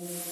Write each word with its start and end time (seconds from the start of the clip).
You 0.00 0.31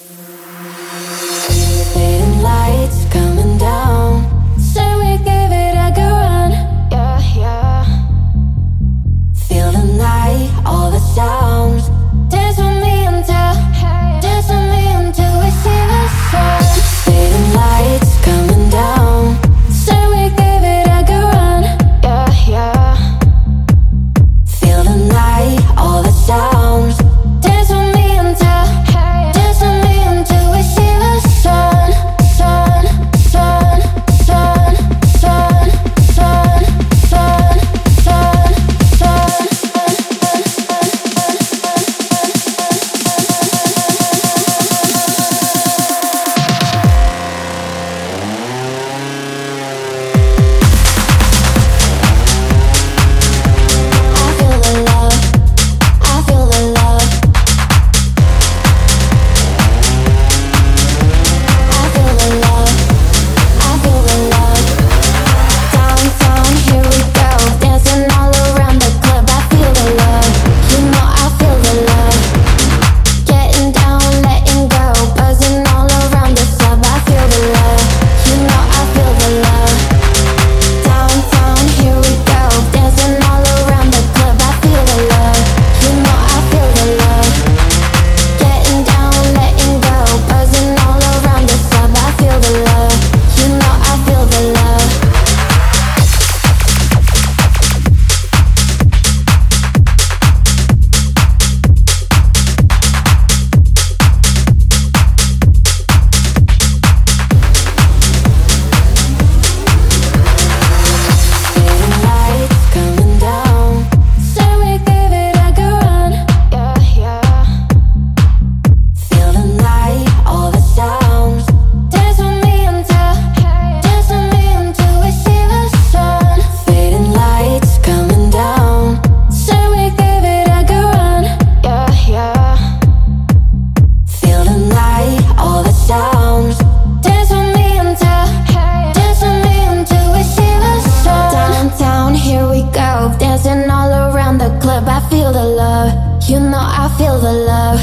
I 146.71 146.89
feel 146.97 147.19
the 147.19 147.33
love. 147.33 147.81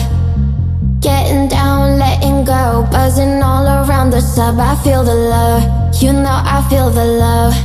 Getting 1.02 1.48
down, 1.48 2.00
letting 2.00 2.46
go. 2.46 2.88
Buzzing 2.92 3.44
all 3.44 3.66
around 3.66 4.10
the 4.12 4.22
sub. 4.22 4.60
I 4.60 4.76
feel 4.84 5.04
the 5.04 5.16
love. 5.16 5.64
You 6.02 6.14
know 6.14 6.38
I 6.56 6.66
feel 6.70 6.90
the 6.90 7.06
love. 7.06 7.56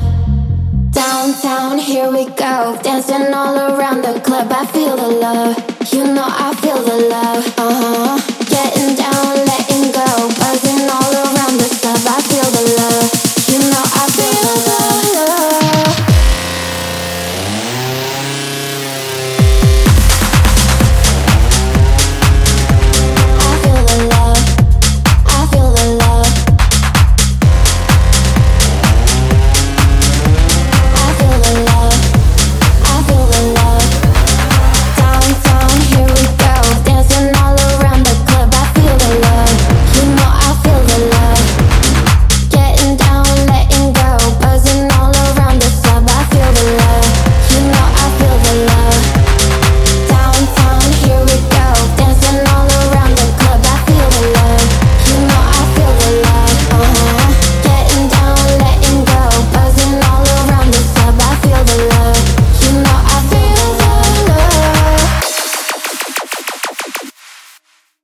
Downtown, 0.91 1.79
here 1.79 2.11
we 2.11 2.27
go. 2.27 2.79
Dancing 2.83 3.33
all 3.33 3.57
around 3.57 4.03
the 4.03 4.21
club. 4.21 4.49
I 4.51 4.67
feel 4.67 4.97
the 4.97 5.09
love. 5.09 5.57
You 5.93 6.05
know 6.05 6.27
I 6.27 6.52